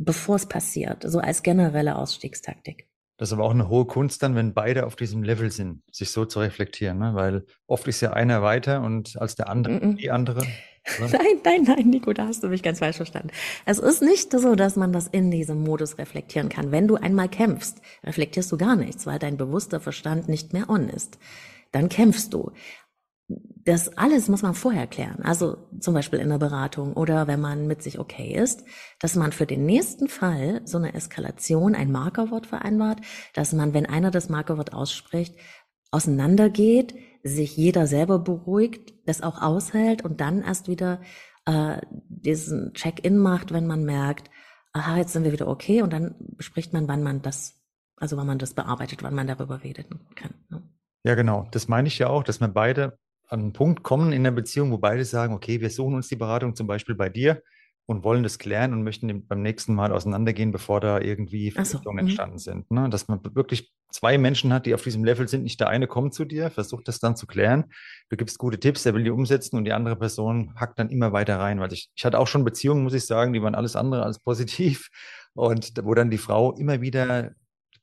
[0.00, 2.88] bevor es passiert, so als generelle Ausstiegstaktik.
[3.18, 6.10] Das ist aber auch eine hohe Kunst dann, wenn beide auf diesem Level sind, sich
[6.10, 7.14] so zu reflektieren, ne?
[7.14, 9.96] weil oft ist ja einer weiter und als der andere, mm -mm.
[9.96, 10.42] die andere.
[10.98, 13.28] Nein, nein, nein, Nico, da hast du mich ganz falsch verstanden.
[13.66, 16.72] Es ist nicht so, dass man das in diesem Modus reflektieren kann.
[16.72, 20.88] Wenn du einmal kämpfst, reflektierst du gar nichts, weil dein bewusster Verstand nicht mehr on
[20.88, 21.18] ist.
[21.72, 22.52] Dann kämpfst du.
[23.64, 25.22] Das alles muss man vorher klären.
[25.22, 28.64] Also zum Beispiel in der Beratung oder wenn man mit sich okay ist,
[28.98, 33.00] dass man für den nächsten Fall so eine Eskalation ein Markerwort vereinbart,
[33.34, 35.36] dass man, wenn einer das Markerwort ausspricht,
[35.90, 41.00] auseinandergeht, sich jeder selber beruhigt, das auch aushält und dann erst wieder
[41.44, 44.30] äh, diesen Check-in macht, wenn man merkt,
[44.72, 47.60] aha, jetzt sind wir wieder okay und dann bespricht man, wann man das,
[47.96, 50.34] also wann man das bearbeitet, wann man darüber reden kann.
[50.48, 50.62] Ne?
[51.04, 51.48] Ja, genau.
[51.50, 52.98] Das meine ich ja auch, dass wir beide
[53.30, 56.16] an einen Punkt kommen in der Beziehung, wo beide sagen, okay, wir suchen uns die
[56.16, 57.42] Beratung zum Beispiel bei dir
[57.86, 62.02] und wollen das klären und möchten beim nächsten Mal auseinandergehen, bevor da irgendwie Verpflichtungen so,
[62.02, 62.08] mhm.
[62.08, 62.70] entstanden sind.
[62.70, 62.88] Ne?
[62.88, 65.42] Dass man wirklich zwei Menschen hat, die auf diesem Level sind.
[65.42, 67.64] Nicht der eine kommt zu dir, versucht das dann zu klären.
[68.08, 71.12] Du gibst gute Tipps, der will die umsetzen und die andere Person hackt dann immer
[71.12, 71.58] weiter rein.
[71.60, 74.20] Weil ich, ich hatte auch schon Beziehungen, muss ich sagen, die waren alles andere als
[74.20, 74.88] positiv.
[75.34, 77.32] Und wo dann die Frau immer wieder,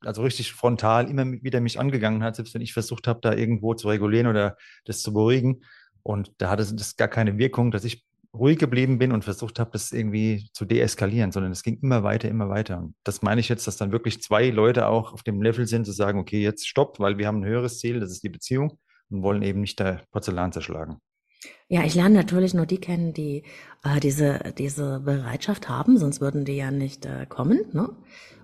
[0.01, 3.73] also richtig frontal, immer wieder mich angegangen hat, selbst wenn ich versucht habe, da irgendwo
[3.73, 5.63] zu regulieren oder das zu beruhigen.
[6.03, 9.71] Und da hatte das gar keine Wirkung, dass ich ruhig geblieben bin und versucht habe,
[9.71, 12.77] das irgendwie zu deeskalieren, sondern es ging immer weiter, immer weiter.
[12.77, 15.86] Und das meine ich jetzt, dass dann wirklich zwei Leute auch auf dem Level sind,
[15.86, 18.79] zu sagen, okay, jetzt stopp, weil wir haben ein höheres Ziel, das ist die Beziehung
[19.10, 20.97] und wollen eben nicht der Porzellan zerschlagen.
[21.69, 23.43] Ja, ich lerne natürlich nur die kennen, die
[23.84, 27.65] äh, diese, diese Bereitschaft haben, sonst würden die ja nicht äh, kommen.
[27.73, 27.89] Ne?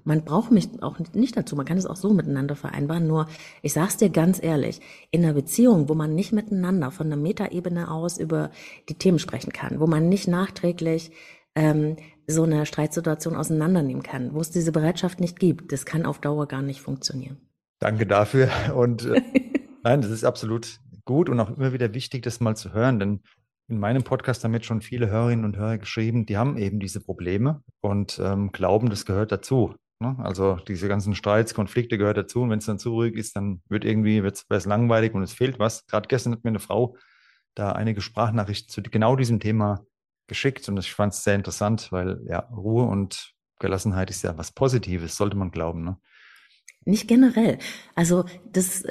[0.03, 1.55] Man braucht mich auch nicht dazu.
[1.55, 3.07] Man kann es auch so miteinander vereinbaren.
[3.07, 3.27] Nur,
[3.61, 7.89] ich sag's dir ganz ehrlich, in einer Beziehung, wo man nicht miteinander von der Metaebene
[7.89, 8.51] aus über
[8.89, 11.11] die Themen sprechen kann, wo man nicht nachträglich
[11.55, 11.95] ähm,
[12.27, 16.47] so eine Streitsituation auseinandernehmen kann, wo es diese Bereitschaft nicht gibt, das kann auf Dauer
[16.47, 17.37] gar nicht funktionieren.
[17.79, 18.49] Danke dafür.
[18.75, 19.21] Und äh,
[19.83, 23.23] nein, das ist absolut gut und auch immer wieder wichtig, das mal zu hören, denn
[23.67, 26.99] in meinem Podcast haben jetzt schon viele Hörerinnen und Hörer geschrieben, die haben eben diese
[26.99, 29.75] Probleme und ähm, glauben, das gehört dazu.
[29.99, 30.15] Ne?
[30.19, 33.61] Also diese ganzen Streits, Konflikte gehört dazu und wenn es dann zu ruhig ist, dann
[33.69, 35.85] wird irgendwie wird es langweilig und es fehlt was.
[35.87, 36.97] Gerade gestern hat mir eine Frau
[37.55, 39.85] da einige Sprachnachrichten zu genau diesem Thema
[40.27, 44.51] geschickt und ich fand es sehr interessant, weil ja Ruhe und Gelassenheit ist ja was
[44.51, 45.83] Positives, sollte man glauben.
[45.83, 45.97] Ne?
[46.85, 47.57] Nicht generell.
[47.95, 48.83] Also das,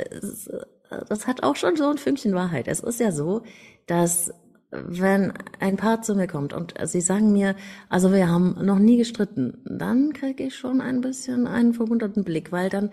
[1.09, 2.68] das hat auch schon so ein Fünkchen Wahrheit.
[2.68, 3.42] Es ist ja so,
[3.87, 4.33] dass
[4.70, 7.55] wenn ein Paar zu mir kommt und sie sagen mir,
[7.90, 12.52] also wir haben noch nie gestritten, dann kriege ich schon ein bisschen einen verwunderten Blick,
[12.52, 12.90] weil dann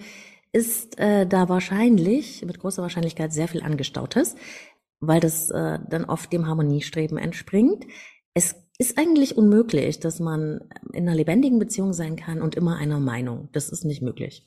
[0.52, 4.36] ist äh, da wahrscheinlich, mit großer Wahrscheinlichkeit sehr viel Angestautes,
[5.00, 7.86] weil das äh, dann oft dem Harmoniestreben entspringt.
[8.34, 10.62] Es ist eigentlich unmöglich, dass man
[10.94, 13.50] in einer lebendigen Beziehung sein kann und immer einer Meinung.
[13.54, 14.46] Das ist nicht möglich.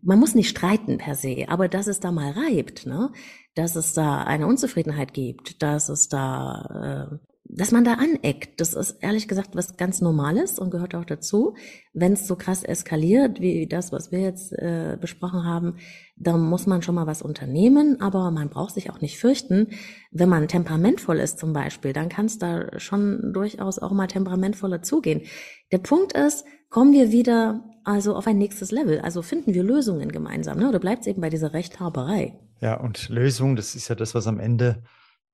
[0.00, 3.10] Man muss nicht streiten per se, aber dass es da mal reibt, ne?
[3.54, 8.74] dass es da eine Unzufriedenheit gibt, dass es da äh, dass man da aneckt, das
[8.74, 11.54] ist ehrlich gesagt was ganz Normales und gehört auch dazu.
[11.94, 15.76] Wenn es so krass eskaliert, wie das, was wir jetzt äh, besprochen haben,
[16.16, 19.68] dann muss man schon mal was unternehmen, aber man braucht sich auch nicht fürchten.
[20.10, 24.82] Wenn man temperamentvoll ist zum Beispiel, dann kann es da schon durchaus auch mal temperamentvoller
[24.82, 25.22] zugehen.
[25.72, 30.12] Der Punkt ist, kommen wir wieder also auf ein nächstes Level, also finden wir Lösungen
[30.12, 30.68] gemeinsam, ne?
[30.68, 32.38] oder bleibt es eben bei dieser Rechthaberei?
[32.60, 34.82] Ja, und Lösung, das ist ja das, was am Ende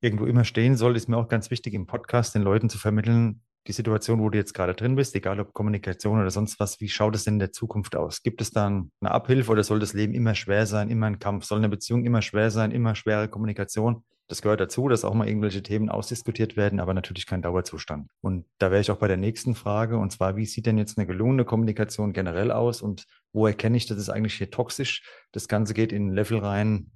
[0.04, 3.42] irgendwo immer stehen soll, ist mir auch ganz wichtig im Podcast den Leuten zu vermitteln,
[3.66, 6.88] die Situation, wo du jetzt gerade drin bist, egal ob Kommunikation oder sonst was, wie
[6.88, 8.22] schaut es denn in der Zukunft aus?
[8.22, 11.44] Gibt es dann eine Abhilfe oder soll das Leben immer schwer sein, immer ein Kampf?
[11.44, 14.04] Soll eine Beziehung immer schwer sein, immer schwere Kommunikation?
[14.26, 18.10] Das gehört dazu, dass auch mal irgendwelche Themen ausdiskutiert werden, aber natürlich kein Dauerzustand.
[18.22, 20.96] Und da wäre ich auch bei der nächsten Frage, und zwar, wie sieht denn jetzt
[20.96, 25.02] eine gelungene Kommunikation generell aus und wo erkenne ich, dass es eigentlich hier toxisch?
[25.32, 26.90] Das Ganze geht in ein Level rein,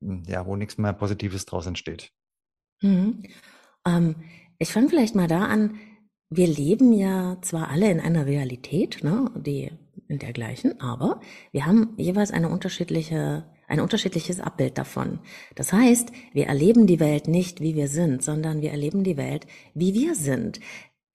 [0.00, 2.10] ja, wo nichts mehr Positives draus entsteht.
[2.80, 3.22] Mhm.
[3.86, 4.16] Ähm,
[4.58, 5.78] ich fange vielleicht mal da an,
[6.30, 9.70] wir leben ja zwar alle in einer Realität, ne, die
[10.08, 11.20] in der gleichen, aber
[11.52, 15.20] wir haben jeweils eine unterschiedliche, ein unterschiedliches Abbild davon.
[15.54, 19.46] Das heißt, wir erleben die Welt nicht, wie wir sind, sondern wir erleben die Welt,
[19.74, 20.60] wie wir sind.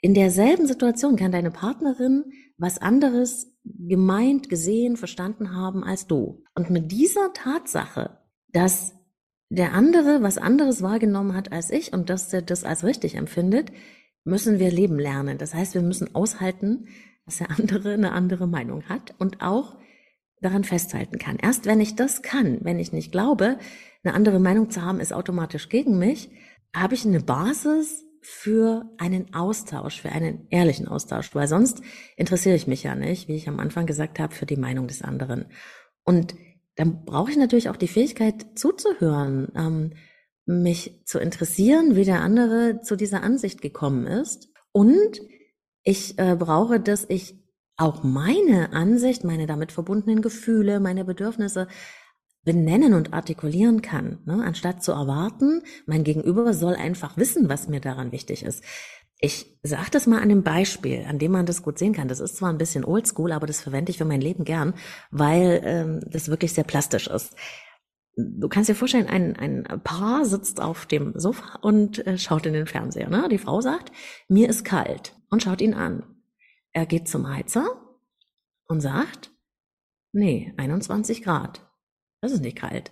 [0.01, 6.43] In derselben Situation kann deine Partnerin was anderes gemeint, gesehen, verstanden haben als du.
[6.55, 8.19] Und mit dieser Tatsache,
[8.51, 8.95] dass
[9.49, 13.71] der andere was anderes wahrgenommen hat als ich und dass er das als richtig empfindet,
[14.23, 15.37] müssen wir leben lernen.
[15.37, 16.87] Das heißt, wir müssen aushalten,
[17.25, 19.77] dass der andere eine andere Meinung hat und auch
[20.41, 21.37] daran festhalten kann.
[21.37, 23.57] Erst wenn ich das kann, wenn ich nicht glaube,
[24.03, 26.29] eine andere Meinung zu haben, ist automatisch gegen mich,
[26.73, 31.81] habe ich eine Basis für einen Austausch, für einen ehrlichen Austausch, weil sonst
[32.15, 35.01] interessiere ich mich ja nicht, wie ich am Anfang gesagt habe, für die Meinung des
[35.01, 35.45] anderen.
[36.03, 36.35] Und
[36.79, 39.91] dann brauche ich natürlich auch die Fähigkeit zuzuhören, ähm,
[40.45, 44.47] mich zu interessieren, wie der andere zu dieser Ansicht gekommen ist.
[44.71, 45.19] Und
[45.83, 47.35] ich äh, brauche, dass ich
[47.75, 51.67] auch meine Ansicht, meine damit verbundenen Gefühle, meine Bedürfnisse
[52.45, 54.41] benennen und artikulieren kann, ne?
[54.45, 58.63] anstatt zu erwarten, mein Gegenüber soll einfach wissen, was mir daran wichtig ist.
[59.21, 62.07] Ich sage das mal an einem Beispiel, an dem man das gut sehen kann.
[62.07, 64.73] Das ist zwar ein bisschen oldschool, aber das verwende ich für mein Leben gern,
[65.11, 67.35] weil ähm, das wirklich sehr plastisch ist.
[68.15, 72.53] Du kannst dir vorstellen, ein, ein Paar sitzt auf dem Sofa und äh, schaut in
[72.53, 73.09] den Fernseher.
[73.09, 73.27] Ne?
[73.29, 73.91] Die Frau sagt,
[74.29, 76.03] mir ist kalt und schaut ihn an.
[76.71, 77.65] Er geht zum Heizer
[78.67, 79.31] und sagt,
[80.13, 81.69] nee, 21 Grad.
[82.21, 82.91] Das ist nicht kalt.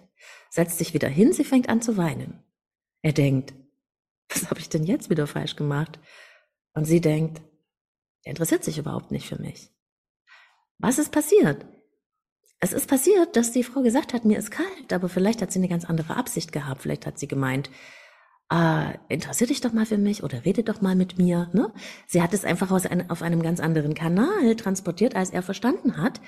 [0.50, 2.44] Setzt sich wieder hin, sie fängt an zu weinen.
[3.02, 3.54] Er denkt,
[4.30, 6.00] was habe ich denn jetzt wieder falsch gemacht?
[6.74, 7.42] Und sie denkt,
[8.24, 9.72] er interessiert sich überhaupt nicht für mich.
[10.80, 11.66] Was ist passiert?
[12.60, 15.60] Es ist passiert, dass die Frau gesagt hat, mir ist kalt, aber vielleicht hat sie
[15.60, 16.82] eine ganz andere Absicht gehabt.
[16.82, 17.70] Vielleicht hat sie gemeint,
[18.52, 21.50] äh, interessiert dich doch mal für mich oder rede doch mal mit mir.
[21.54, 21.72] Ne?
[22.08, 25.98] Sie hat es einfach aus ein, auf einem ganz anderen Kanal transportiert, als er verstanden
[25.98, 26.20] hat.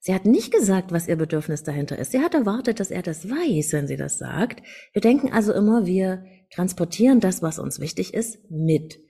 [0.00, 2.12] Sie hat nicht gesagt, was ihr Bedürfnis dahinter ist.
[2.12, 4.62] Sie hat erwartet, dass er das weiß, wenn sie das sagt.
[4.92, 9.00] Wir denken also immer, wir transportieren das, was uns wichtig ist, mit.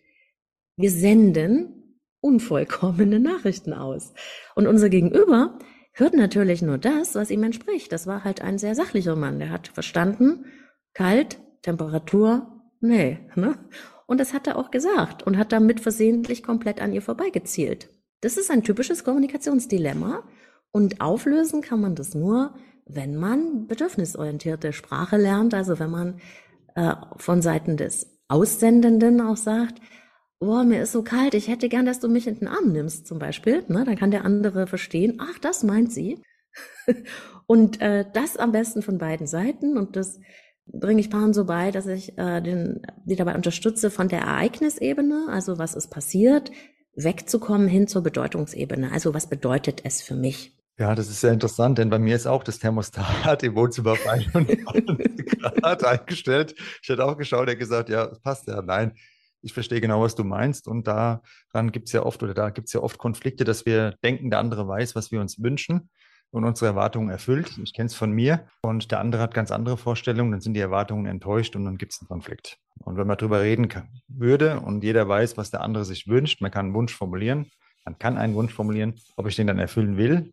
[0.76, 1.78] Wir senden
[2.20, 4.12] unvollkommene Nachrichten aus.
[4.54, 5.58] Und unser Gegenüber
[5.92, 7.92] hört natürlich nur das, was ihm entspricht.
[7.92, 9.38] Das war halt ein sehr sachlicher Mann.
[9.38, 10.46] Der hat verstanden,
[10.94, 13.18] kalt, Temperatur, nee.
[13.34, 13.58] Ne?
[14.06, 17.90] Und das hat er auch gesagt und hat damit versehentlich komplett an ihr vorbeigezielt.
[18.20, 20.24] Das ist ein typisches Kommunikationsdilemma.
[20.72, 22.54] Und auflösen kann man das nur,
[22.86, 26.20] wenn man bedürfnisorientierte Sprache lernt, also wenn man
[26.74, 29.80] äh, von Seiten des Aussendenden auch sagt,
[30.40, 33.06] boah, mir ist so kalt, ich hätte gern, dass du mich in den Arm nimmst,
[33.06, 33.64] zum Beispiel.
[33.68, 33.84] Ne?
[33.84, 36.22] Dann kann der andere verstehen, ach, das meint sie.
[37.46, 39.76] und äh, das am besten von beiden Seiten.
[39.76, 40.20] Und das
[40.66, 45.26] bringe ich Paaren so bei, dass ich äh, den, die dabei unterstütze, von der Ereignisebene,
[45.28, 46.50] also was ist passiert,
[46.94, 48.92] wegzukommen hin zur Bedeutungsebene.
[48.92, 50.57] Also was bedeutet es für mich?
[50.78, 54.06] Ja, das ist sehr interessant, denn bei mir ist auch das Thermostat im Wohnzimmer auf
[54.06, 56.54] 91 Grad eingestellt.
[56.82, 58.62] Ich hätte auch geschaut, er gesagt, ja, passt ja.
[58.62, 58.92] Nein,
[59.42, 60.68] ich verstehe genau, was du meinst.
[60.68, 63.96] Und daran gibt es ja oft oder da gibt es ja oft Konflikte, dass wir
[64.04, 65.90] denken, der andere weiß, was wir uns wünschen
[66.30, 67.58] und unsere Erwartungen erfüllt.
[67.60, 68.46] Ich kenne es von mir.
[68.62, 71.92] Und der andere hat ganz andere Vorstellungen, dann sind die Erwartungen enttäuscht und dann gibt
[71.92, 72.56] es einen Konflikt.
[72.84, 76.40] Und wenn man darüber reden kann, würde und jeder weiß, was der andere sich wünscht,
[76.40, 77.50] man kann einen Wunsch formulieren,
[77.84, 80.32] man kann einen Wunsch formulieren, ob ich den dann erfüllen will,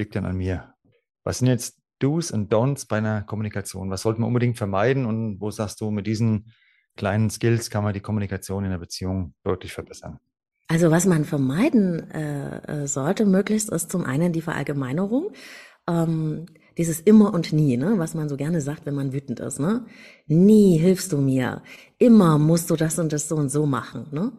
[0.00, 0.74] liegt dann an mir.
[1.22, 3.90] Was sind jetzt Do's und Don'ts bei einer Kommunikation?
[3.90, 6.52] Was sollte man unbedingt vermeiden und wo sagst du, mit diesen
[6.96, 10.18] kleinen Skills kann man die Kommunikation in der Beziehung deutlich verbessern?
[10.66, 15.32] Also was man vermeiden äh, äh sollte möglichst ist zum einen die Verallgemeinerung.
[15.88, 16.46] Ähm,
[16.78, 19.84] dieses immer und nie, ne, was man so gerne sagt, wenn man wütend ist, ne?
[20.26, 21.62] Nie hilfst du mir.
[21.98, 24.32] Immer musst du das und das so und so machen, ne?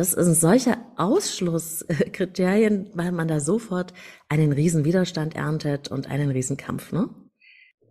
[0.00, 3.92] Das sind solche Ausschlusskriterien, weil man da sofort
[4.30, 7.10] einen riesen Widerstand erntet und einen riesen Kampf, ne?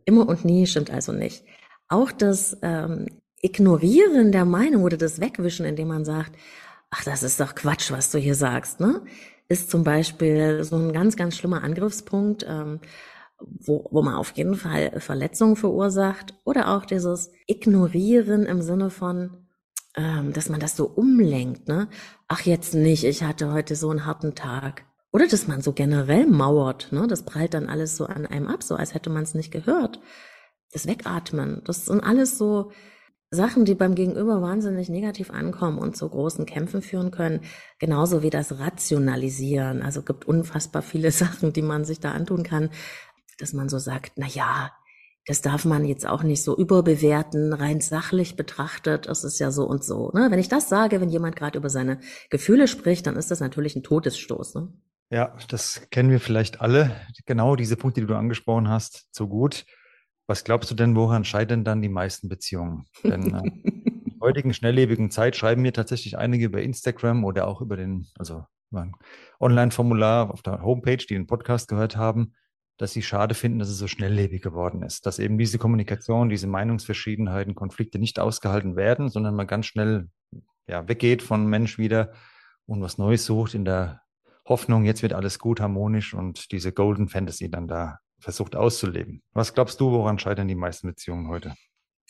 [0.05, 1.45] Immer und nie stimmt also nicht.
[1.87, 6.35] Auch das ähm, Ignorieren der Meinung oder das Wegwischen, indem man sagt,
[6.89, 9.03] ach, das ist doch Quatsch, was du hier sagst, ne?
[9.47, 12.79] Ist zum Beispiel so ein ganz, ganz schlimmer Angriffspunkt, ähm,
[13.39, 19.48] wo, wo man auf jeden Fall Verletzungen verursacht oder auch dieses Ignorieren im Sinne von,
[19.95, 21.87] ähm, dass man das so umlenkt, ne?
[22.27, 24.85] Ach, jetzt nicht, ich hatte heute so einen harten Tag.
[25.11, 27.07] Oder dass man so generell mauert, ne?
[27.07, 29.99] Das prallt dann alles so an einem ab, so als hätte man es nicht gehört.
[30.71, 32.71] Das Wegatmen, das sind alles so
[33.31, 37.41] Sachen, die beim Gegenüber wahnsinnig negativ ankommen und zu großen Kämpfen führen können,
[37.77, 39.83] genauso wie das Rationalisieren.
[39.83, 42.69] Also gibt unfassbar viele Sachen, die man sich da antun kann,
[43.37, 44.71] dass man so sagt, na ja,
[45.29, 49.65] das darf man jetzt auch nicht so überbewerten, rein sachlich betrachtet, es ist ja so
[49.65, 50.09] und so.
[50.11, 50.31] Ne?
[50.31, 51.99] Wenn ich das sage, wenn jemand gerade über seine
[52.31, 54.55] Gefühle spricht, dann ist das natürlich ein Todesstoß.
[54.55, 54.73] Ne?
[55.11, 56.95] Ja, das kennen wir vielleicht alle.
[57.27, 59.67] Genau diese Punkte, die du angesprochen hast, so gut.
[60.25, 62.85] Was glaubst du denn, woran scheitern dann die meisten Beziehungen?
[63.03, 67.61] Denn äh, in der heutigen schnelllebigen Zeit schreiben mir tatsächlich einige über Instagram oder auch
[67.61, 68.93] über den, also über ein
[69.39, 72.33] Online-Formular auf der Homepage, die den Podcast gehört haben,
[72.79, 76.47] dass sie schade finden, dass es so schnelllebig geworden ist, dass eben diese Kommunikation, diese
[76.47, 80.07] Meinungsverschiedenheiten, Konflikte nicht ausgehalten werden, sondern man ganz schnell
[80.65, 82.13] ja, weggeht von Mensch wieder
[82.65, 84.01] und was Neues sucht in der
[84.45, 89.21] Hoffnung, jetzt wird alles gut, harmonisch und diese Golden Fantasy dann da versucht auszuleben.
[89.33, 91.53] Was glaubst du, woran scheitern die meisten Beziehungen heute?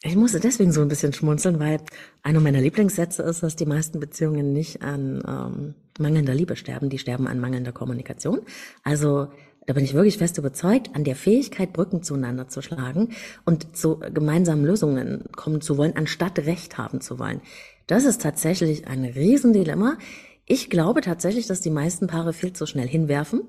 [0.03, 1.81] Ich musste deswegen so ein bisschen schmunzeln, weil
[2.21, 6.99] einer meiner Lieblingssätze ist, dass die meisten Beziehungen nicht an ähm, mangelnder Liebe sterben, die
[6.99, 8.41] sterben an mangelnder Kommunikation.
[8.83, 9.27] Also
[9.69, 13.09] da bin ich wirklich fest überzeugt, an der Fähigkeit, Brücken zueinander zu schlagen
[13.45, 17.39] und zu gemeinsamen Lösungen kommen zu wollen, anstatt Recht haben zu wollen.
[17.85, 19.99] Das ist tatsächlich ein Riesendilemma.
[20.45, 23.41] Ich glaube tatsächlich, dass die meisten Paare viel zu schnell hinwerfen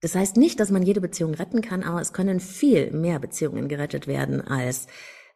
[0.00, 3.68] das heißt nicht, dass man jede Beziehung retten kann, aber es können viel mehr Beziehungen
[3.68, 4.86] gerettet werden, als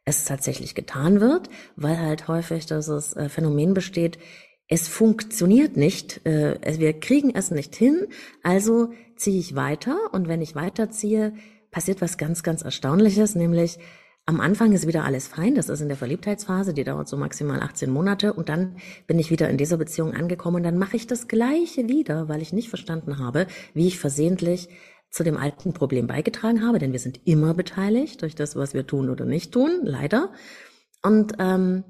[0.06, 4.18] es tatsächlich getan wird, weil halt häufig das äh, Phänomen besteht,
[4.68, 8.06] es funktioniert nicht, äh, wir kriegen es nicht hin,
[8.42, 11.34] also ziehe ich weiter und wenn ich weiterziehe,
[11.70, 13.78] passiert was ganz, ganz Erstaunliches, nämlich
[14.26, 17.60] am Anfang ist wieder alles fein, das ist in der Verliebtheitsphase, die dauert so maximal
[17.60, 21.06] 18 Monate und dann bin ich wieder in dieser Beziehung angekommen und dann mache ich
[21.06, 24.70] das Gleiche wieder, weil ich nicht verstanden habe, wie ich versehentlich
[25.10, 28.86] zu dem alten Problem beigetragen habe, denn wir sind immer beteiligt durch das, was wir
[28.86, 30.32] tun oder nicht tun, leider.
[31.02, 31.84] Und ähm,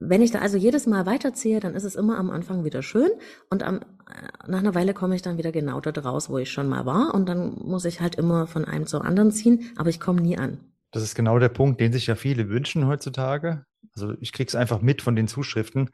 [0.00, 3.10] wenn ich da also jedes Mal weiterziehe, dann ist es immer am Anfang wieder schön
[3.50, 6.50] und am, äh, nach einer Weile komme ich dann wieder genau dort raus, wo ich
[6.50, 9.90] schon mal war und dann muss ich halt immer von einem zur anderen ziehen, aber
[9.90, 10.58] ich komme nie an.
[10.90, 13.64] Das ist genau der Punkt, den sich ja viele wünschen heutzutage.
[13.94, 15.90] Also ich kriege es einfach mit von den Zuschriften,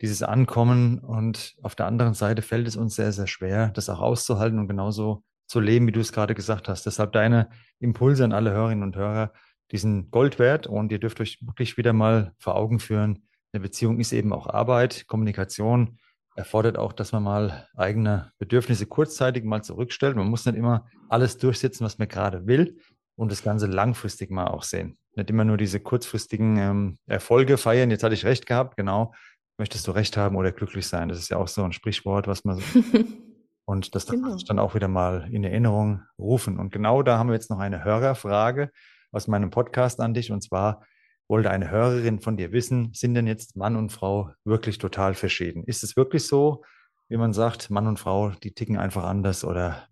[0.00, 0.98] dieses Ankommen.
[0.98, 4.68] Und auf der anderen Seite fällt es uns sehr, sehr schwer, das auch auszuhalten und
[4.68, 6.86] genauso zu leben, wie du es gerade gesagt hast.
[6.86, 9.32] Deshalb deine Impulse an alle Hörerinnen und Hörer,
[9.70, 13.60] die sind Gold wert und ihr dürft euch wirklich wieder mal vor Augen führen, eine
[13.60, 15.98] Beziehung ist eben auch Arbeit, Kommunikation
[16.36, 20.16] erfordert auch, dass man mal eigene Bedürfnisse kurzzeitig mal zurückstellt.
[20.16, 22.78] Man muss nicht immer alles durchsetzen, was man gerade will,
[23.16, 24.96] und das Ganze langfristig mal auch sehen.
[25.14, 27.90] Nicht immer nur diese kurzfristigen ähm, Erfolge feiern.
[27.90, 29.12] Jetzt hatte ich recht gehabt, genau.
[29.58, 31.10] Möchtest du recht haben oder glücklich sein?
[31.10, 32.62] Das ist ja auch so ein Sprichwort, was man so.
[33.66, 34.36] und das genau.
[34.46, 36.58] dann auch wieder mal in Erinnerung rufen.
[36.58, 38.70] Und genau da haben wir jetzt noch eine Hörerfrage
[39.12, 40.32] aus meinem Podcast an dich.
[40.32, 40.82] Und zwar
[41.30, 45.64] wollte eine Hörerin von dir wissen, sind denn jetzt Mann und Frau wirklich total verschieden?
[45.64, 46.64] Ist es wirklich so,
[47.08, 49.88] wie man sagt, Mann und Frau, die ticken einfach anders oder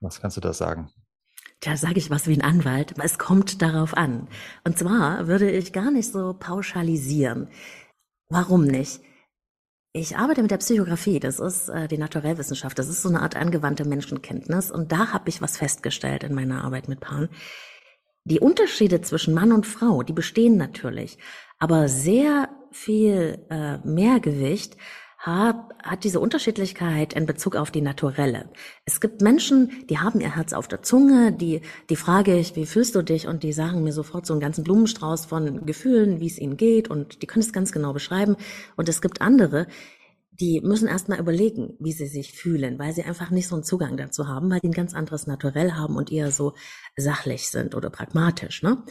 [0.00, 0.90] was kannst du da sagen?
[1.60, 4.28] Da sage ich was wie ein Anwalt, aber es kommt darauf an.
[4.64, 7.48] Und zwar würde ich gar nicht so pauschalisieren.
[8.28, 9.00] Warum nicht?
[9.94, 13.36] Ich arbeite mit der Psychografie, das ist äh, die Naturellwissenschaft, das ist so eine Art
[13.36, 17.28] angewandte Menschenkenntnis und da habe ich was festgestellt in meiner Arbeit mit Paaren.
[18.26, 21.18] Die Unterschiede zwischen Mann und Frau, die bestehen natürlich,
[21.58, 24.78] aber sehr viel äh, Mehrgewicht
[25.18, 28.48] hat, hat diese Unterschiedlichkeit in Bezug auf die Naturelle.
[28.86, 31.60] Es gibt Menschen, die haben ihr Herz auf der Zunge, die,
[31.90, 33.26] die frage ich, wie fühlst du dich?
[33.26, 36.88] Und die sagen mir sofort so einen ganzen Blumenstrauß von Gefühlen, wie es ihnen geht
[36.88, 38.36] und die können es ganz genau beschreiben.
[38.76, 39.66] Und es gibt andere,
[40.40, 43.96] die müssen erstmal überlegen, wie sie sich fühlen, weil sie einfach nicht so einen Zugang
[43.96, 46.54] dazu haben, weil die ein ganz anderes Naturell haben und eher so
[46.96, 48.62] sachlich sind oder pragmatisch.
[48.62, 48.82] Ne?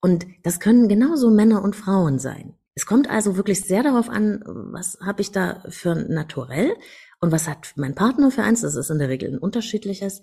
[0.00, 2.54] Und das können genauso Männer und Frauen sein.
[2.74, 6.74] Es kommt also wirklich sehr darauf an, was habe ich da für ein Naturell
[7.20, 8.62] und was hat mein Partner für eins.
[8.62, 10.22] Das ist in der Regel ein unterschiedliches.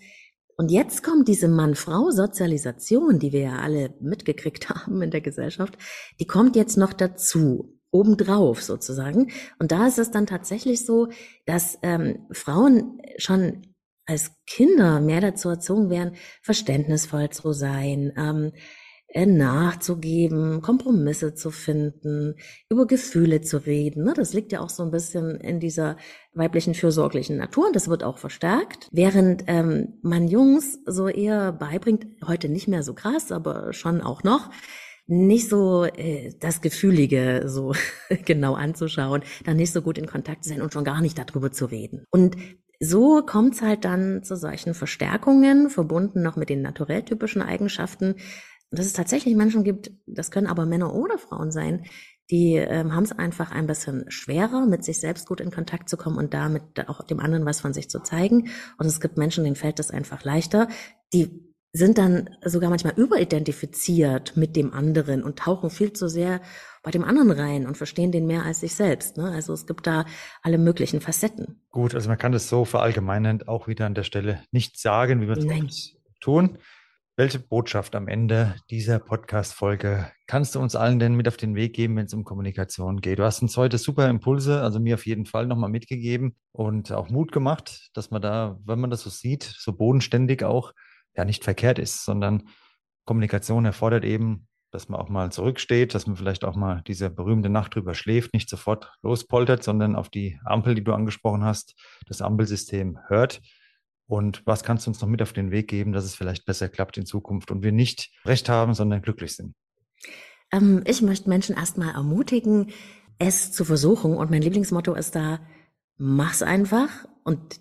[0.55, 5.77] Und jetzt kommt diese Mann-Frau-Sozialisation, die wir ja alle mitgekriegt haben in der Gesellschaft,
[6.19, 9.31] die kommt jetzt noch dazu obendrauf sozusagen.
[9.59, 11.07] Und da ist es dann tatsächlich so,
[11.45, 13.63] dass ähm, Frauen schon
[14.05, 18.51] als Kinder mehr dazu erzogen werden, verständnisvoll zu sein, ähm,
[19.11, 22.35] äh, nachzugeben, Kompromisse zu finden,
[22.69, 24.03] über Gefühle zu reden.
[24.03, 24.13] Ne?
[24.15, 25.97] Das liegt ja auch so ein bisschen in dieser
[26.33, 28.87] weiblichen fürsorglichen Natur und das wird auch verstärkt.
[28.91, 34.23] Während ähm, man Jungs so eher beibringt, heute nicht mehr so krass, aber schon auch
[34.23, 34.51] noch,
[35.09, 37.73] nicht so äh, das Gefühlige so
[38.25, 41.51] genau anzuschauen, dann nicht so gut in Kontakt zu sein und schon gar nicht darüber
[41.51, 42.05] zu reden.
[42.11, 42.37] Und
[42.79, 48.15] so kommt es halt dann zu solchen Verstärkungen, verbunden noch mit den naturelltypischen Eigenschaften,
[48.71, 51.85] dass es tatsächlich Menschen gibt, das können aber Männer oder Frauen sein,
[52.29, 55.97] die ähm, haben es einfach ein bisschen schwerer, mit sich selbst gut in Kontakt zu
[55.97, 58.49] kommen und damit auch dem anderen was von sich zu zeigen.
[58.77, 60.67] Und es gibt Menschen, denen fällt das einfach leichter.
[61.11, 66.41] Die sind dann sogar manchmal überidentifiziert mit dem anderen und tauchen viel zu sehr
[66.81, 69.17] bei dem anderen rein und verstehen den mehr als sich selbst.
[69.17, 69.29] Ne?
[69.29, 70.05] Also es gibt da
[70.41, 71.61] alle möglichen Facetten.
[71.69, 75.27] Gut, also man kann das so verallgemeinend auch wieder an der Stelle nicht sagen, wie
[75.27, 76.57] wir es tun.
[77.15, 81.73] Welche Botschaft am Ende dieser Podcast-Folge kannst du uns allen denn mit auf den Weg
[81.73, 83.19] geben, wenn es um Kommunikation geht?
[83.19, 87.09] Du hast uns heute super Impulse, also mir auf jeden Fall nochmal mitgegeben und auch
[87.09, 90.73] Mut gemacht, dass man da, wenn man das so sieht, so bodenständig auch
[91.15, 92.43] ja nicht verkehrt ist, sondern
[93.05, 97.49] Kommunikation erfordert eben, dass man auch mal zurücksteht, dass man vielleicht auch mal diese berühmte
[97.49, 101.75] Nacht drüber schläft, nicht sofort lospoltert, sondern auf die Ampel, die du angesprochen hast,
[102.07, 103.41] das Ampelsystem hört.
[104.05, 106.69] Und was kannst du uns noch mit auf den Weg geben, dass es vielleicht besser
[106.69, 109.55] klappt in Zukunft und wir nicht recht haben, sondern glücklich sind?
[110.51, 112.71] Ähm, ich möchte Menschen erstmal ermutigen,
[113.17, 114.15] es zu versuchen.
[114.15, 115.39] Und mein Lieblingsmotto ist da,
[115.97, 116.89] mach's einfach
[117.23, 117.59] und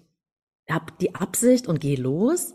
[0.71, 2.55] hab die Absicht und geh los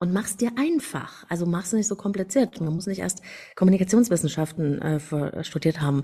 [0.00, 1.24] und mach's dir einfach.
[1.28, 2.60] Also mach's nicht so kompliziert.
[2.60, 3.22] Man muss nicht erst
[3.54, 6.02] Kommunikationswissenschaften äh, studiert haben,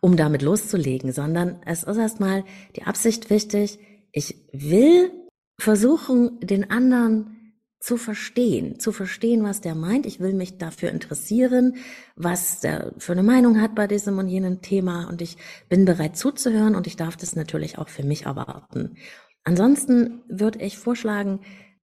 [0.00, 2.44] um damit loszulegen, sondern es ist erstmal
[2.76, 3.78] die Absicht wichtig.
[4.12, 5.12] Ich will
[5.58, 7.38] versuchen, den anderen
[7.80, 10.06] zu verstehen, zu verstehen, was der meint.
[10.06, 11.76] Ich will mich dafür interessieren,
[12.14, 15.36] was der für eine Meinung hat bei diesem und jenem Thema und ich
[15.68, 18.96] bin bereit zuzuhören und ich darf das natürlich auch für mich erwarten.
[19.42, 21.40] Ansonsten würde ich vorschlagen,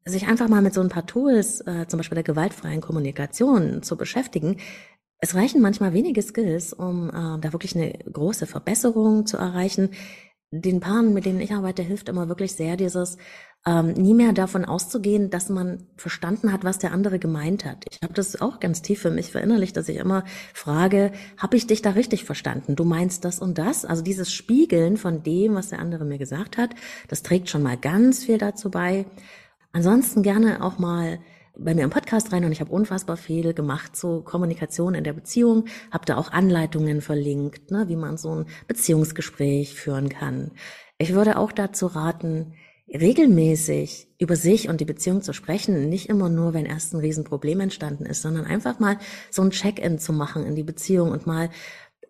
[0.09, 3.97] sich einfach mal mit so ein paar Tools, äh, zum Beispiel der gewaltfreien Kommunikation, zu
[3.97, 4.57] beschäftigen.
[5.19, 9.91] Es reichen manchmal wenige Skills, um äh, da wirklich eine große Verbesserung zu erreichen.
[10.51, 13.17] Den Paaren, mit denen ich arbeite, hilft immer wirklich sehr dieses
[13.65, 17.85] ähm, nie mehr davon auszugehen, dass man verstanden hat, was der andere gemeint hat.
[17.91, 21.67] Ich habe das auch ganz tief für mich verinnerlicht, dass ich immer frage, habe ich
[21.67, 22.75] dich da richtig verstanden?
[22.75, 23.83] Du meinst das und das?
[23.83, 26.71] Also dieses Spiegeln von dem, was der andere mir gesagt hat,
[27.09, 29.05] das trägt schon mal ganz viel dazu bei,
[29.71, 31.19] Ansonsten gerne auch mal
[31.57, 35.13] bei mir im Podcast rein und ich habe unfassbar viel gemacht zur Kommunikation in der
[35.13, 40.51] Beziehung, habe da auch Anleitungen verlinkt, ne, wie man so ein Beziehungsgespräch führen kann.
[40.97, 42.53] Ich würde auch dazu raten,
[42.87, 47.59] regelmäßig über sich und die Beziehung zu sprechen, nicht immer nur, wenn erst ein Riesenproblem
[47.59, 48.97] entstanden ist, sondern einfach mal
[49.29, 51.49] so ein Check-in zu machen in die Beziehung und mal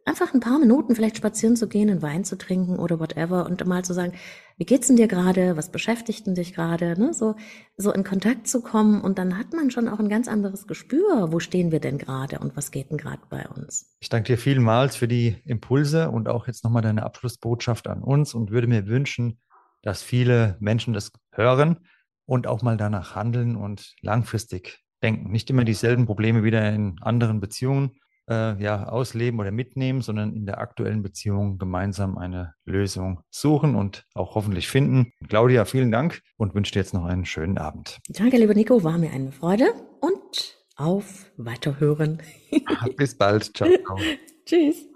[0.05, 3.65] einfach ein paar Minuten vielleicht spazieren zu gehen, einen Wein zu trinken oder whatever und
[3.65, 4.13] mal zu sagen,
[4.59, 5.55] wie geht's denn dir gerade?
[5.55, 6.99] Was beschäftigt denn dich gerade?
[6.99, 7.13] Ne?
[7.13, 7.35] So,
[7.77, 11.31] so in Kontakt zu kommen und dann hat man schon auch ein ganz anderes Gespür.
[11.31, 13.95] Wo stehen wir denn gerade und was geht denn gerade bei uns?
[14.01, 18.33] Ich danke dir vielmals für die Impulse und auch jetzt nochmal deine Abschlussbotschaft an uns
[18.33, 19.39] und würde mir wünschen,
[19.81, 21.79] dass viele Menschen das hören
[22.25, 25.31] und auch mal danach handeln und langfristig denken.
[25.31, 27.91] Nicht immer dieselben Probleme wieder in anderen Beziehungen
[28.29, 34.05] äh, ja, ausleben oder mitnehmen, sondern in der aktuellen Beziehung gemeinsam eine Lösung suchen und
[34.13, 35.11] auch hoffentlich finden.
[35.27, 37.99] Claudia, vielen Dank und wünsche dir jetzt noch einen schönen Abend.
[38.09, 42.21] Danke, lieber Nico, war mir eine Freude und auf Weiterhören.
[42.97, 43.55] Bis bald.
[43.55, 43.69] Ciao.
[44.45, 44.88] Tschüss.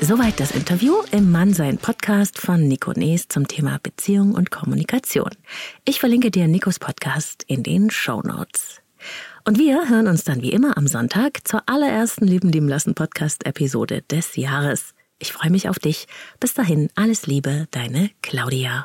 [0.00, 5.30] Soweit das Interview im Mannsein Podcast von Nico Nees zum Thema Beziehung und Kommunikation.
[5.84, 8.82] Ich verlinke dir Nikos Podcast in den Show Notes.
[9.44, 13.46] Und wir hören uns dann wie immer am Sonntag zur allerersten Lieben lieben lassen Podcast
[13.46, 14.94] Episode des Jahres.
[15.18, 16.06] Ich freue mich auf dich.
[16.40, 18.84] Bis dahin alles Liebe, deine Claudia.